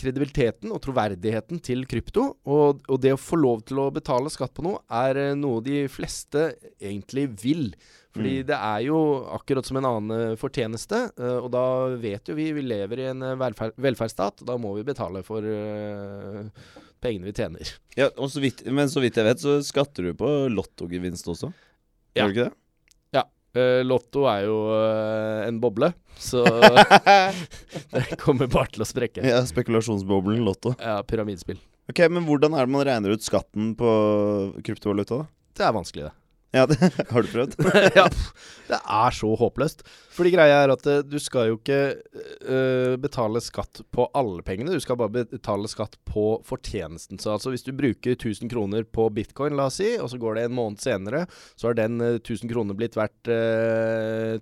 kredibiliteten 0.00 0.70
og 0.72 0.78
troverdigheten 0.80 1.58
til 1.60 1.82
krypto. 1.84 2.22
Og, 2.48 2.80
og, 2.88 2.96
det 3.04 3.12
å 3.12 3.20
få 3.20 3.36
lov 3.36 3.60
til 3.68 3.82
å 3.82 3.90
betale 3.92 4.32
skatt 4.32 4.54
på 4.56 4.64
noe 4.64 4.80
er 4.88 5.34
noe 5.36 5.60
de 5.60 5.82
fleste 5.92 6.46
egentlig 6.80 7.26
vil. 7.42 7.66
Fordi 8.14 8.34
mm. 8.40 8.46
det 8.46 8.56
er 8.56 8.80
jo 8.86 8.98
akkurat 9.34 9.66
som 9.66 9.78
en 9.80 9.88
annen 9.88 10.14
eh, 10.14 10.38
fortjeneste, 10.38 11.00
uh, 11.18 11.38
og 11.40 11.48
da 11.54 11.64
vet 11.98 12.30
jo 12.30 12.36
vi 12.38 12.52
vi 12.54 12.62
lever 12.62 13.02
i 13.02 13.08
en 13.10 13.24
eh, 13.26 13.36
velferd, 13.40 13.74
velferdsstat. 13.82 14.44
Da 14.46 14.54
må 14.60 14.76
vi 14.76 14.86
betale 14.86 15.24
for 15.26 15.42
uh, 15.42 16.46
pengene 17.02 17.30
vi 17.30 17.34
tjener. 17.34 17.74
Ja, 17.98 18.08
så 18.10 18.42
vidt, 18.42 18.64
Men 18.66 18.90
så 18.90 19.02
vidt 19.02 19.18
jeg 19.18 19.26
vet, 19.26 19.42
så 19.42 19.58
skatter 19.66 20.08
du 20.08 20.14
på 20.18 20.30
lottogevinst 20.50 21.28
også? 21.30 21.50
Ja. 22.14 22.24
Gjør 22.24 22.30
du 22.30 22.34
ikke 22.34 22.46
det? 22.46 22.56
Ja. 23.14 23.22
Lotto 23.86 24.24
er 24.26 24.48
jo 24.48 24.56
en 25.46 25.60
boble, 25.62 25.92
så 26.18 26.42
det 27.94 28.18
kommer 28.18 28.50
bare 28.50 28.74
til 28.74 28.82
å 28.82 28.88
sprekke. 28.88 29.22
Ja, 29.26 29.44
Spekulasjonsboblen 29.46 30.42
lotto. 30.46 30.74
Ja, 30.82 31.00
Pyramidspill. 31.06 31.62
Ok, 31.90 32.02
Men 32.10 32.26
hvordan 32.26 32.58
er 32.58 32.66
det 32.66 32.74
man 32.74 32.86
regner 32.86 33.14
ut 33.14 33.26
skatten 33.26 33.74
på 33.78 33.94
kryptovaluta, 34.66 35.22
da? 35.22 35.30
Det 35.54 35.66
er 35.68 35.74
vanskelig, 35.76 36.08
det. 36.08 36.23
Ja, 36.54 36.66
det, 36.70 36.78
Har 37.10 37.22
du 37.22 37.28
prøvd? 37.28 37.56
ja. 37.98 38.08
Det 38.64 38.78
er 38.78 39.12
så 39.12 39.28
håpløst. 39.36 39.82
Fordi 40.14 40.30
greia 40.32 40.60
er 40.62 40.72
at 40.72 40.86
uh, 40.86 41.00
du 41.04 41.16
skal 41.20 41.50
jo 41.50 41.56
ikke 41.58 41.78
uh, 42.46 42.94
betale 43.02 43.42
skatt 43.42 43.82
på 43.92 44.06
alle 44.16 44.44
pengene. 44.46 44.72
Du 44.72 44.82
skal 44.82 44.98
bare 45.00 45.24
betale 45.26 45.68
skatt 45.68 45.98
på 46.08 46.38
fortjenesten. 46.46 47.18
Så 47.20 47.34
altså 47.34 47.50
hvis 47.52 47.66
du 47.66 47.72
bruker 47.76 48.14
1000 48.14 48.48
kroner 48.52 48.86
på 48.86 49.08
bitcoin, 49.12 49.56
la 49.58 49.66
oss 49.68 49.80
si, 49.82 49.90
og 49.98 50.08
så 50.12 50.20
går 50.22 50.38
det 50.38 50.46
en 50.46 50.56
måned 50.56 50.80
senere, 50.80 51.24
så 51.58 51.68
har 51.68 51.78
den 51.80 51.98
uh, 52.00 52.14
1000 52.22 52.52
kroner 52.52 52.78
blitt 52.78 52.96
verdt 52.96 53.32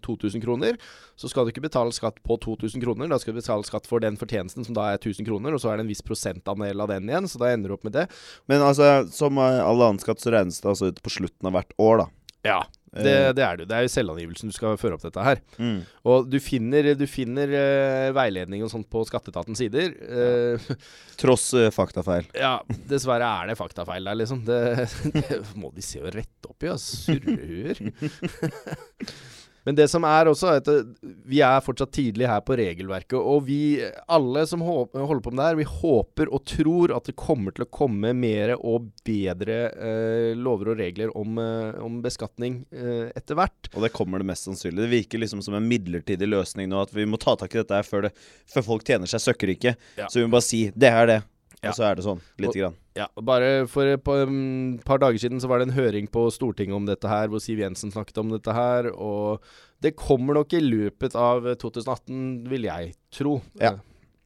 2000 0.04 0.44
kroner. 0.44 0.76
Så 1.18 1.30
skal 1.30 1.46
du 1.46 1.52
ikke 1.52 1.64
betale 1.64 1.94
skatt 1.94 2.20
på 2.26 2.36
2000 2.44 2.82
kroner. 2.84 3.08
Da 3.08 3.18
skal 3.22 3.34
du 3.34 3.40
betale 3.40 3.66
skatt 3.66 3.88
for 3.88 4.04
den 4.04 4.18
fortjenesten 4.20 4.66
som 4.66 4.76
da 4.76 4.90
er 4.92 5.00
1000 5.00 5.26
kroner, 5.26 5.56
og 5.56 5.62
så 5.62 5.72
er 5.72 5.80
det 5.80 5.86
en 5.86 5.92
viss 5.92 6.04
prosentandel 6.04 6.84
av 6.84 6.92
den 6.92 7.08
igjen. 7.08 7.28
Så 7.30 7.40
da 7.40 7.50
ender 7.52 7.72
du 7.72 7.78
opp 7.78 7.88
med 7.88 7.96
det. 7.96 8.06
Men 8.50 8.64
altså, 8.66 9.06
som 9.14 9.40
all 9.40 9.80
annen 9.80 10.02
skatt, 10.02 10.20
så 10.22 10.34
regnes 10.34 10.60
det 10.60 10.68
altså 10.68 10.92
ut 10.92 11.02
på 11.02 11.16
slutten 11.16 11.48
av 11.48 11.56
hvert 11.56 11.76
år, 11.80 12.01
da. 12.01 12.01
Ja, 12.46 12.62
det, 12.92 13.12
eh. 13.26 13.32
det, 13.32 13.42
er 13.44 13.56
du. 13.56 13.64
Det 13.64 13.76
er 13.76 13.86
jo 13.86 13.92
selvangivelsen 13.92 14.50
du 14.50 14.54
skal 14.56 14.76
føre 14.80 14.98
opp 14.98 15.04
dette 15.04 15.24
her. 15.24 15.40
Mm. 15.56 15.78
Og 16.12 16.26
du 16.28 16.36
finner, 16.44 16.90
du 16.98 17.06
finner 17.08 17.54
uh, 17.54 18.08
veiledning 18.16 18.64
og 18.66 18.72
sånt 18.72 18.88
på 18.92 19.04
skatteetatens 19.08 19.62
sider. 19.62 19.94
Uh, 20.02 20.72
Tross 21.22 21.48
uh, 21.56 21.70
faktafeil. 21.72 22.28
Ja, 22.36 22.58
dessverre 22.90 23.30
er 23.40 23.52
det 23.52 23.58
faktafeil 23.60 24.10
der, 24.10 24.18
liksom. 24.20 24.44
Det, 24.48 24.88
det 25.16 25.40
må 25.56 25.72
de 25.72 25.84
se 25.86 26.02
å 26.02 26.12
rette 26.12 26.50
opp 26.52 26.66
i, 26.66 26.72
ass. 26.74 26.90
Surrehuer. 27.06 27.80
Men 29.66 29.76
det 29.78 29.86
som 29.90 30.04
er 30.08 30.30
også, 30.30 30.48
er 30.50 30.62
at 30.62 30.70
eh, 30.72 31.12
vi 31.28 31.42
er 31.44 31.62
fortsatt 31.64 31.92
tidlig 31.94 32.28
her 32.30 32.42
på 32.44 32.56
regelverket. 32.58 33.16
Og 33.18 33.46
vi, 33.46 33.78
alle 34.10 34.44
som 34.50 34.64
holder 34.64 35.22
på 35.22 35.32
med 35.32 35.38
det 35.38 35.48
her, 35.48 35.58
vi 35.60 35.68
håper 35.68 36.32
og 36.32 36.44
tror 36.48 36.94
at 36.96 37.08
det 37.08 37.16
kommer 37.20 37.54
til 37.54 37.66
å 37.66 37.70
komme 37.72 38.14
mer 38.18 38.54
og 38.58 38.90
bedre 39.06 39.58
eh, 39.70 40.32
lover 40.38 40.72
og 40.74 40.82
regler 40.82 41.14
om, 41.18 41.38
eh, 41.42 41.80
om 41.82 42.00
beskatning 42.04 42.62
eh, 42.74 43.10
etter 43.14 43.38
hvert. 43.38 43.72
Og 43.72 43.86
det 43.86 43.92
kommer 43.94 44.22
det 44.22 44.30
mest 44.32 44.50
sannsynlig. 44.50 44.82
Det 44.84 44.92
virker 44.96 45.22
liksom 45.22 45.44
som 45.46 45.58
en 45.58 45.68
midlertidig 45.70 46.30
løsning 46.30 46.70
nå, 46.72 46.82
at 46.82 46.94
vi 46.96 47.06
må 47.08 47.20
ta 47.22 47.36
tak 47.38 47.54
i 47.54 47.62
dette 47.62 47.82
her 47.82 47.86
før, 47.86 48.08
det, 48.08 48.14
før 48.50 48.66
folk 48.72 48.86
tjener 48.88 49.10
seg 49.10 49.22
søkkrike. 49.28 49.76
Ja. 50.00 50.10
Så 50.10 50.20
vi 50.20 50.26
må 50.26 50.36
bare 50.36 50.48
si 50.48 50.66
det 50.74 50.90
er 50.90 51.10
det. 51.10 51.20
Ja. 51.62 51.70
Og 51.70 51.78
så 51.78 51.86
er 51.86 51.98
det 51.98 52.06
sånn, 52.06 52.22
lite 52.42 52.58
grann. 52.58 52.81
Ja, 52.98 53.06
bare 53.24 53.64
for 53.72 53.88
et 53.88 54.02
par, 54.04 54.26
um, 54.28 54.78
par 54.84 55.00
dager 55.00 55.20
siden 55.20 55.40
så 55.40 55.48
var 55.48 55.60
det 55.60 55.70
en 55.70 55.78
høring 55.78 56.10
på 56.12 56.26
Stortinget 56.34 56.76
om 56.76 56.88
dette 56.88 57.08
her, 57.08 57.30
hvor 57.32 57.40
Siv 57.40 57.62
Jensen 57.62 57.92
snakket 57.94 58.20
om 58.20 58.34
dette 58.34 58.52
her. 58.52 58.90
Og 58.92 59.40
det 59.84 59.96
kommer 59.96 60.36
nok 60.36 60.52
i 60.52 60.60
løpet 60.60 61.16
av 61.16 61.48
2018, 61.62 62.44
vil 62.52 62.68
jeg 62.68 62.92
tro. 63.14 63.38
Ja. 63.62 63.78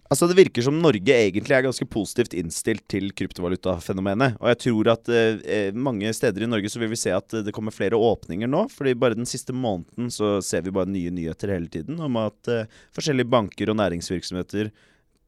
Altså 0.07 0.29
Det 0.31 0.37
virker 0.39 0.63
som 0.63 0.77
Norge 0.79 1.15
egentlig 1.15 1.55
er 1.55 1.65
ganske 1.67 1.87
positivt 1.91 2.35
innstilt 2.39 2.85
til 2.91 3.09
kryptovalutafenomenet. 3.19 4.37
Og 4.39 4.51
jeg 4.53 4.61
tror 4.63 4.91
at 4.93 5.11
eh, 5.11 5.41
eh 5.43 5.75
mange 5.75 6.13
steder 6.15 6.45
i 6.47 6.51
Norge 6.51 6.71
så 6.71 6.79
vil 6.83 6.93
vi 6.93 7.01
se 7.01 7.11
at 7.15 7.39
det 7.47 7.55
kommer 7.55 7.75
flere 7.75 7.99
åpninger 7.99 8.47
nå. 8.47 8.69
fordi 8.71 8.95
bare 8.95 9.19
den 9.19 9.27
siste 9.27 9.53
måneden 9.53 10.11
så 10.11 10.41
ser 10.43 10.63
vi 10.63 10.75
bare 10.75 10.91
nye 10.91 11.11
nyheter 11.11 11.51
hele 11.51 11.67
tiden 11.67 11.99
om 11.99 12.17
at 12.23 12.49
eh, 12.49 12.71
forskjellige 12.95 13.31
banker 13.31 13.71
og 13.71 13.81
næringsvirksomheter 13.83 14.71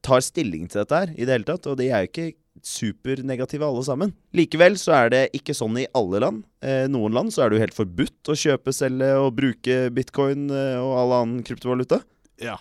tar 0.03 0.23
stilling 0.23 0.69
til 0.71 0.85
dette 0.85 0.95
her 0.95 1.11
i 1.17 1.25
det 1.27 1.35
hele 1.35 1.49
tatt. 1.49 1.67
Og 1.67 1.79
de 1.79 1.91
er 1.91 2.07
jo 2.07 2.13
ikke 2.13 2.33
supernegative 2.67 3.67
alle 3.67 3.85
sammen. 3.87 4.13
Likevel 4.37 4.79
så 4.81 4.95
er 4.97 5.13
det 5.15 5.23
ikke 5.37 5.57
sånn 5.57 5.79
i 5.81 5.87
alle 5.99 6.23
land. 6.25 6.43
Eh, 6.65 6.87
noen 6.91 7.15
land 7.17 7.35
så 7.35 7.45
er 7.45 7.51
det 7.51 7.59
jo 7.59 7.65
helt 7.67 7.79
forbudt 7.79 8.33
å 8.33 8.39
kjøpe, 8.39 8.75
selge 8.77 9.11
og 9.21 9.35
bruke 9.39 9.81
bitcoin 9.95 10.49
eh, 10.51 10.77
og 10.81 10.95
all 11.03 11.17
annen 11.21 11.45
kryptovaluta. 11.47 12.03
Ja, 12.43 12.59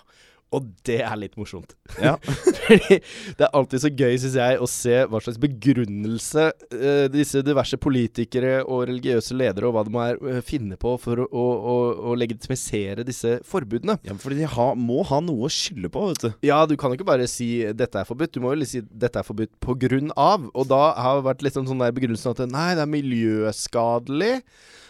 og 0.56 0.68
det 0.88 1.02
er 1.04 1.16
litt 1.20 1.36
morsomt. 1.36 1.74
Ja. 2.00 2.14
det 3.38 3.44
er 3.44 3.52
alltid 3.52 3.84
så 3.84 3.92
gøy, 3.92 4.16
syns 4.22 4.38
jeg, 4.40 4.60
å 4.64 4.70
se 4.72 5.02
hva 5.10 5.20
slags 5.24 5.40
begrunnelse 5.44 6.46
uh, 6.72 7.08
disse 7.12 7.42
diverse 7.44 7.80
politikere 7.84 8.62
og 8.64 8.86
religiøse 8.88 9.36
ledere 9.36 9.68
og 9.68 9.76
hva 9.76 9.84
de 9.84 9.94
må 9.94 10.06
uh, 10.22 10.40
finne 10.48 10.80
på 10.80 10.96
for 11.04 11.26
å, 11.26 11.28
å, 11.74 11.76
å, 12.12 12.16
legitimisere 12.20 13.04
disse 13.08 13.38
forbudene. 13.48 13.98
Ja, 14.08 14.16
Fordi 14.22 14.40
de 14.40 14.48
ha, 14.56 14.70
må 14.80 15.04
ha 15.10 15.20
noe 15.24 15.50
å 15.50 15.52
skylde 15.52 15.92
på, 15.92 16.08
vet 16.14 16.24
du. 16.24 16.32
Ja, 16.48 16.62
du 16.70 16.78
kan 16.80 16.94
jo 16.94 17.00
ikke 17.00 17.12
bare 17.12 17.28
si 17.32 17.50
'dette 17.68 18.02
er 18.02 18.08
forbudt'. 18.08 18.38
Du 18.38 18.44
må 18.44 18.56
jo 18.56 18.68
si 18.68 18.82
'dette 18.88 19.20
er 19.20 19.28
forbudt 19.28 19.52
på 19.64 19.76
grunn 19.84 20.16
av'. 20.16 20.48
Og 20.56 20.72
da 20.72 20.94
har 20.96 21.20
det 21.20 21.28
vært 21.28 21.44
litt 21.44 21.60
sånn, 21.60 21.68
sånn 21.68 21.84
der 21.84 21.96
begrunnelsen 21.96 22.32
at 22.32 22.48
'nei, 22.48 22.72
det 22.80 22.88
er 22.88 22.96
miljøskadelig'. 22.96 24.42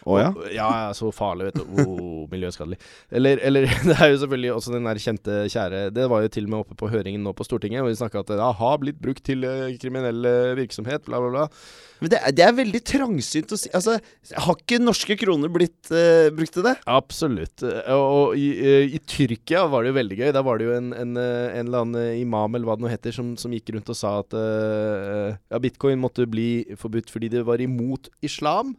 Oh, 0.07 0.15
ja? 0.21 0.29
ja, 0.55 0.67
så 0.95 1.09
farlig, 1.11 1.49
vet 1.49 1.57
du. 1.59 1.81
Oh, 1.83 2.27
miljøskadelig. 2.33 2.77
Eller, 3.11 3.41
eller, 3.43 3.67
det 3.89 3.97
er 3.97 4.13
jo 4.13 4.21
selvfølgelig 4.21 4.53
også 4.53 4.75
den 4.75 4.87
der 4.87 5.01
kjente 5.03 5.39
kjære 5.51 5.81
Det 5.95 6.05
var 6.11 6.23
jo 6.23 6.31
til 6.31 6.47
og 6.47 6.53
med 6.53 6.63
oppe 6.63 6.77
på 6.79 6.91
høringen 6.93 7.25
nå 7.25 7.33
på 7.35 7.47
Stortinget, 7.47 7.83
hvor 7.83 7.91
de 7.91 7.99
snakka 7.99 8.23
at 8.23 8.31
det 8.31 8.47
har 8.61 8.79
blitt 8.81 9.01
brukt 9.03 9.25
til 9.27 9.43
uh, 9.43 9.67
kriminell 9.81 10.23
virksomhet, 10.57 11.03
bla, 11.07 11.19
bla, 11.23 11.33
bla. 11.33 11.45
Men 11.99 12.13
det 12.13 12.21
det 12.37 12.45
er 12.45 12.53
veldig 12.53 12.81
trangsynt 12.85 13.53
å 13.55 13.57
si 13.57 13.71
Altså, 13.73 13.97
har 14.37 14.57
ikke 14.59 14.79
norske 14.81 15.17
kroner 15.19 15.51
blitt 15.51 15.91
uh, 15.91 16.29
brukt 16.35 16.55
til 16.55 16.67
det? 16.69 16.75
Absolutt. 16.87 17.65
Og, 17.65 18.05
og 18.05 18.39
i, 18.39 18.47
uh, 18.63 18.87
i, 18.87 19.03
Tyrkia 19.07 19.65
var 19.71 19.83
det 19.83 19.91
jo 19.91 19.99
veldig 19.99 20.21
gøy. 20.21 20.31
Da 20.35 20.43
var 20.45 20.59
det 20.59 20.69
jo 20.69 20.75
en, 20.77 20.91
en, 20.95 21.13
en 21.19 21.63
eller 21.65 21.83
annen 21.83 22.23
imam, 22.23 22.55
eller 22.55 22.69
hva 22.69 22.79
det 22.79 22.87
nå 22.87 22.91
heter, 22.91 23.15
som, 23.15 23.35
som, 23.39 23.51
gikk 23.55 23.73
rundt 23.75 23.91
og 23.91 23.97
sa 23.97 24.17
at 24.21 24.33
ja, 24.37 25.59
bitcoin 25.61 25.99
måtte 25.99 26.27
bli 26.29 26.77
forbudt 26.79 27.09
fordi 27.11 27.31
det 27.33 27.43
var 27.47 27.63
imot 27.63 28.11
islam. 28.25 28.75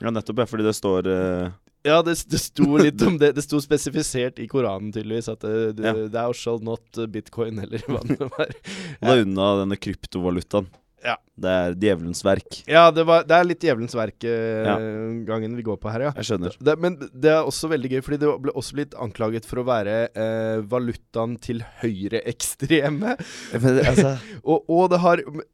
Ja, 0.00 0.10
nettopp. 0.10 0.42
Ja, 0.42 0.48
fordi 0.50 0.66
det 0.66 0.74
står 0.76 1.10
uh... 1.10 1.52
Ja, 1.84 1.98
det, 2.02 2.16
det 2.32 2.40
sto 2.40 2.78
litt 2.80 3.02
om 3.04 3.18
det. 3.20 3.34
Det 3.36 3.42
sto 3.44 3.60
spesifisert 3.60 4.38
i 4.40 4.46
Koranen, 4.48 4.88
tydeligvis, 4.94 5.28
at 5.28 5.42
det, 5.44 5.74
det, 5.80 5.84
ja. 5.84 6.06
thou 6.14 6.32
shall 6.32 6.62
not 6.64 7.02
bitcoin, 7.12 7.60
eller 7.60 7.84
hva 7.84 8.00
det 8.08 8.16
var. 8.24 8.54
Det 9.02 9.12
er 9.12 9.20
unna 9.26 9.50
denne 9.60 9.76
kryptovalutaen. 9.76 10.70
Ja. 11.04 11.18
Det 11.36 11.50
er 11.50 11.74
djevelens 11.76 12.22
verk. 12.24 12.60
Ja, 12.70 12.86
det, 12.94 13.02
var, 13.04 13.24
det 13.28 13.36
er 13.36 13.46
litt 13.46 13.64
djevelens 13.64 13.94
verk-gangen 13.96 15.26
eh, 15.26 15.50
ja. 15.50 15.58
vi 15.58 15.64
går 15.66 15.76
på 15.82 15.90
her, 15.92 16.06
ja. 16.06 16.12
Jeg 16.16 16.28
skjønner. 16.30 16.56
Det, 16.64 16.74
men 16.80 16.96
det 17.12 17.32
er 17.34 17.44
også 17.44 17.68
veldig 17.72 17.90
gøy, 17.92 18.00
fordi 18.06 18.18
det 18.22 18.30
ble 18.46 18.54
også 18.56 18.78
blitt 18.78 18.96
anklaget 19.04 19.48
for 19.48 19.60
å 19.60 19.66
være 19.68 19.96
eh, 20.08 20.62
valutaen 20.70 21.36
til 21.44 21.60
høyreekstreme. 21.82 23.16
altså. 23.18 24.14
og, 24.50 24.70
og, 24.70 24.96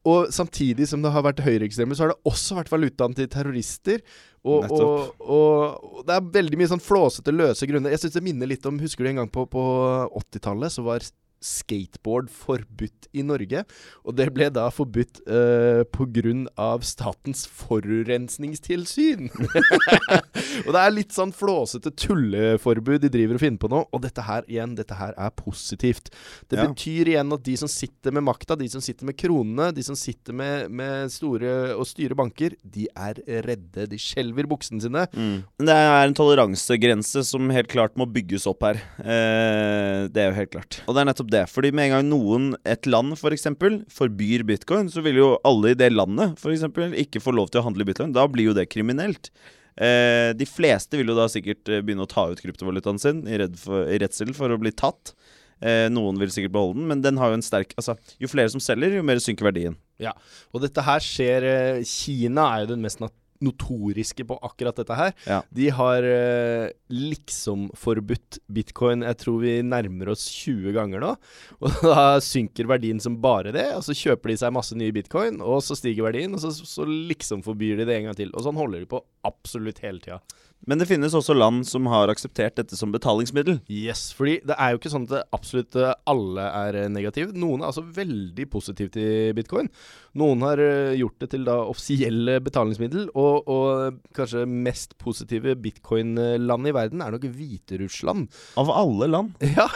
og, 0.07 0.31
samtidig 0.37 0.87
som 0.91 1.03
det 1.03 1.15
har 1.17 1.27
vært 1.27 1.43
høyreekstreme, 1.47 1.99
så 1.99 2.07
har 2.07 2.15
det 2.15 2.31
også 2.31 2.61
vært 2.61 2.71
valutaen 2.71 3.17
til 3.19 3.31
terrorister. 3.33 4.05
Og, 4.47 4.71
og, 4.73 5.17
og, 5.21 6.05
det 6.07 6.15
er 6.15 6.31
veldig 6.39 6.61
mye 6.61 6.71
sånn 6.71 6.85
flåsete, 6.85 7.35
løse 7.35 7.67
grunner. 7.69 7.93
Jeg 7.93 8.05
syns 8.05 8.21
det 8.21 8.25
minner 8.25 8.49
litt 8.49 8.65
om 8.69 8.79
Husker 8.81 9.05
du 9.05 9.11
en 9.11 9.25
gang 9.25 9.33
på, 9.33 9.49
på 9.51 9.65
80-tallet, 10.23 10.77
så 10.77 10.87
var 10.87 11.03
skateboard 11.41 12.31
forbudt 12.33 13.09
i 13.17 13.25
Norge. 13.27 13.65
Og 14.05 14.17
det 14.17 14.29
ble 14.35 14.51
da 14.53 14.69
forbudt 14.75 15.23
uh, 15.27 15.83
pga. 15.89 16.71
Statens 16.85 17.47
forurensningstilsyn. 17.49 19.29
og 20.67 20.71
det 20.75 20.81
er 20.81 20.93
litt 20.95 21.15
sånn 21.15 21.33
flåsete 21.35 21.93
tulleforbud 21.99 23.05
de 23.05 23.11
driver 23.13 23.39
og 23.39 23.43
finner 23.45 23.63
på 23.63 23.71
nå. 23.73 23.83
Og 23.91 24.05
dette 24.05 24.25
her 24.27 24.47
igjen, 24.51 24.77
dette 24.79 24.97
her 24.99 25.15
er 25.17 25.33
positivt. 25.37 26.13
Det 26.51 26.61
ja. 26.61 26.67
betyr 26.69 27.13
igjen 27.15 27.37
at 27.37 27.45
de 27.47 27.57
som 27.61 27.71
sitter 27.71 28.15
med 28.17 28.27
makta, 28.27 28.59
de 28.59 28.69
som 28.73 28.85
sitter 28.85 29.09
med 29.09 29.19
kronene, 29.21 29.71
de 29.77 29.85
som 29.87 29.99
sitter 29.99 30.37
med, 30.37 30.71
med 30.73 31.13
store 31.13 31.75
og 31.77 31.87
styrer 31.89 32.17
banker, 32.19 32.57
de 32.63 32.87
er 32.93 33.21
redde. 33.47 33.89
De 33.91 34.01
skjelver 34.01 34.49
buksene 34.51 34.83
sine. 34.85 35.07
Mm. 35.15 35.41
Det 35.65 35.77
er 35.77 36.05
en 36.05 36.17
toleransegrense 36.17 37.25
som 37.27 37.51
helt 37.55 37.71
klart 37.71 37.97
må 38.01 38.09
bygges 38.11 38.47
opp 38.51 38.65
her. 38.67 38.81
Eh, 39.01 40.07
det 40.13 40.23
er 40.23 40.31
jo 40.31 40.39
helt 40.39 40.55
klart. 40.55 40.81
Og 40.87 40.97
det 40.97 41.03
er 41.03 41.11
nettopp 41.11 41.30
det. 41.33 41.45
Fordi 41.51 41.71
med 41.75 41.89
en 41.89 41.95
gang 41.97 42.11
noen, 42.11 42.51
et 42.69 42.89
land 42.91 43.17
f.eks., 43.17 43.49
for 43.61 43.79
forbyr 44.01 44.45
bitcoin, 44.49 44.91
så 44.93 45.05
vil 45.05 45.21
jo 45.21 45.31
alle 45.47 45.73
i 45.73 45.79
det 45.79 45.93
landet 45.95 46.37
for 46.41 46.55
eksempel, 46.55 46.95
ikke 46.99 47.23
få 47.23 47.35
lov 47.37 47.51
til 47.51 47.63
å 47.63 47.67
handle 47.69 47.87
bitcoin. 47.89 48.15
Da 48.17 48.27
blir 48.31 48.51
jo 48.51 48.57
det 48.57 48.69
kriminelt. 48.73 49.33
Eh, 49.81 50.31
de 50.37 50.47
fleste 50.49 50.99
vil 50.99 51.13
jo 51.13 51.17
da 51.17 51.29
sikkert 51.31 51.71
eh, 51.71 51.83
begynne 51.85 52.05
å 52.05 52.11
ta 52.11 52.27
ut 52.31 52.41
kryptovalutaen 52.43 52.99
sin 53.01 53.23
i, 53.31 53.39
for, 53.61 53.87
i 53.89 54.01
redsel 54.03 54.35
for 54.37 54.53
å 54.53 54.59
bli 54.61 54.75
tatt. 54.75 55.15
Eh, 55.61 55.87
noen 55.93 56.17
vil 56.21 56.33
sikkert 56.33 56.55
beholde 56.55 56.81
den, 56.81 56.89
men 56.89 57.03
den 57.05 57.21
har 57.21 57.33
jo 57.33 57.37
en 57.37 57.45
sterk 57.45 57.75
Altså, 57.77 57.93
jo 58.17 58.29
flere 58.33 58.49
som 58.53 58.63
selger, 58.65 58.95
jo 58.97 59.05
mer 59.05 59.21
synker 59.21 59.51
verdien. 59.51 59.77
Ja, 60.01 60.15
og 60.55 60.65
dette 60.65 60.85
her 60.87 61.05
skjer 61.05 61.47
eh, 61.49 61.83
Kina 61.89 62.47
er 62.55 62.65
jo 62.65 62.73
den 62.75 62.85
mest 62.85 63.03
nat 63.03 63.15
notoriske 63.45 64.27
på 64.29 64.37
akkurat 64.47 64.77
dette 64.81 64.97
her. 64.99 65.15
Ja. 65.27 65.41
De 65.55 65.69
har 65.75 66.07
uh, 66.07 66.69
liksom 66.93 67.69
forbudt 67.79 68.41
bitcoin 68.53 69.05
jeg 69.07 69.21
tror 69.23 69.41
vi 69.43 69.55
nærmer 69.67 70.13
oss 70.13 70.27
20 70.33 70.75
ganger 70.77 71.05
nå. 71.05 71.15
Og 71.65 71.81
da 71.85 72.05
synker 72.25 72.71
verdien 72.71 73.01
som 73.03 73.19
bare 73.23 73.55
det. 73.57 73.69
Og 73.77 73.85
så 73.87 73.97
kjøper 73.97 74.33
de 74.33 74.39
seg 74.43 74.55
masse 74.57 74.77
nye 74.77 74.95
bitcoin, 74.95 75.41
og 75.41 75.63
så 75.65 75.77
stiger 75.79 76.09
verdien. 76.09 76.37
Og 76.37 76.43
så, 76.45 76.53
så 76.53 76.87
liksom 76.87 77.45
forbyr 77.47 77.81
de 77.81 77.89
det 77.89 77.99
en 77.99 78.11
gang 78.11 78.19
til. 78.19 78.33
Og 78.35 78.47
sånn 78.47 78.59
holder 78.61 78.85
de 78.85 78.91
på 78.91 79.03
absolutt 79.27 79.83
hele 79.85 80.03
tida. 80.05 80.21
Men 80.69 80.81
det 80.81 80.91
finnes 80.91 81.15
også 81.17 81.33
land 81.37 81.65
som 81.69 81.87
har 81.89 82.11
akseptert 82.13 82.59
dette 82.59 82.77
som 82.77 82.93
betalingsmiddel. 82.93 83.63
Yes, 83.73 84.11
fordi 84.17 84.39
det 84.47 84.57
er 84.61 84.75
jo 84.75 84.81
ikke 84.81 84.93
sånn 84.93 85.07
at 85.09 85.33
absolutt 85.33 85.79
eh, 85.81 85.95
alle 86.11 86.45
er 86.61 86.79
eh, 86.83 86.91
negative. 86.93 87.33
Noen 87.33 87.63
er 87.63 87.71
altså 87.71 87.85
veldig 87.97 88.47
positive 88.53 88.93
til 88.93 89.33
bitcoin. 89.39 89.71
Noen 90.21 90.45
har 90.45 90.61
eh, 90.61 90.99
gjort 91.01 91.17
det 91.25 91.31
til 91.33 91.49
da 91.49 91.57
offisielle 91.65 92.37
betalingsmiddel, 92.45 93.09
og, 93.15 93.49
og 93.49 94.01
kanskje 94.17 94.45
mest 94.51 94.97
positive 95.01 95.57
bitcoin-land 95.65 96.69
i 96.69 96.77
verden 96.77 97.05
er 97.05 97.17
nok 97.17 97.25
Hviterussland. 97.31 98.29
Av 98.61 98.73
alle 98.75 99.11
land? 99.11 99.37
Ja, 99.61 99.67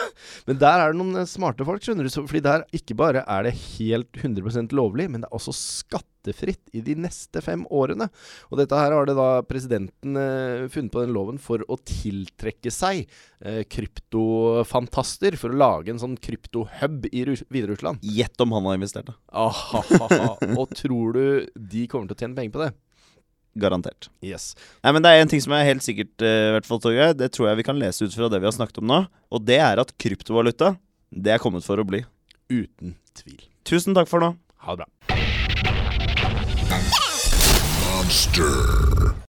men 0.47 0.57
der 0.61 0.79
er 0.81 0.93
det 0.93 1.01
noen 1.01 1.27
smarte 1.27 1.65
folk, 1.67 1.83
skjønner 1.83 2.07
du. 2.07 2.13
Fordi 2.15 2.41
der 2.45 2.63
ikke 2.73 2.95
bare 2.97 3.25
er 3.27 3.45
det 3.45 3.57
helt 3.75 4.21
100% 4.21 4.71
lovlig, 4.77 5.09
men 5.11 5.25
det 5.25 5.29
er 5.29 5.35
også 5.35 5.53
skatt 5.55 6.07
skattefritt 6.25 6.73
i 6.73 6.81
de 6.81 6.95
neste 6.97 7.41
fem 7.41 7.65
årene. 7.69 8.09
Og 8.49 8.59
dette 8.59 8.75
her 8.75 8.93
har 8.93 9.05
det 9.05 9.15
da 9.17 9.43
presidenten 9.45 10.17
eh, 10.17 10.67
funnet 10.71 10.91
på 10.91 11.03
den 11.03 11.13
loven 11.13 11.37
for 11.37 11.63
å 11.69 11.77
tiltrekke 11.77 12.71
seg 12.71 13.05
eh, 13.41 13.63
kryptofantaster. 13.69 15.37
For 15.37 15.53
å 15.53 15.59
lage 15.59 15.91
en 15.91 16.01
sånn 16.01 16.17
kryptohub 16.17 17.07
i 17.11 17.25
Hviterussland. 17.25 18.01
Gjett 18.01 18.41
om 18.41 18.55
han 18.55 18.65
har 18.65 18.79
investert, 18.79 19.11
da. 19.11 19.15
Og 20.59 20.73
tror 20.75 21.15
du 21.15 21.25
de 21.55 21.85
kommer 21.87 22.09
til 22.09 22.17
å 22.17 22.23
tjene 22.25 22.37
penger 22.37 22.55
på 22.55 22.63
det? 22.65 22.71
Garantert. 23.55 24.09
Yes. 24.25 24.51
Nei, 24.83 24.91
men 24.91 25.03
Det 25.03 25.11
er 25.13 25.21
en 25.23 25.29
ting 25.31 25.43
som 25.43 25.53
er 25.55 25.69
helt 25.69 25.83
sikkert, 25.85 26.11
uh, 26.19 26.57
hvert 26.57 26.67
fall, 26.67 26.81
Torgeir. 26.83 27.13
Det 27.15 27.29
tror 27.31 27.47
jeg 27.47 27.61
vi 27.61 27.67
kan 27.69 27.79
lese 27.79 28.03
ut 28.03 28.15
fra 28.15 28.27
det 28.27 28.41
vi 28.43 28.49
har 28.49 28.55
snakket 28.55 28.81
om 28.81 28.89
nå. 28.91 29.05
Og 29.31 29.45
det 29.47 29.61
er 29.63 29.79
at 29.79 29.93
kryptovaluta, 30.01 30.73
det 31.07 31.37
er 31.37 31.39
kommet 31.39 31.63
for 31.63 31.79
å 31.79 31.87
bli. 31.87 32.03
Uten 32.51 32.97
tvil. 33.15 33.39
Tusen 33.65 33.95
takk 33.95 34.11
for 34.11 34.21
nå. 34.21 34.33
Ha 34.67 34.75
det 34.75 34.83
bra. 34.83 34.89
Monster. 36.69 39.24